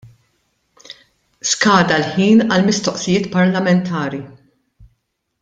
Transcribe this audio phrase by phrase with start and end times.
[1.49, 4.23] Skada l-ħin għall-mistoqsijiet parlamentari.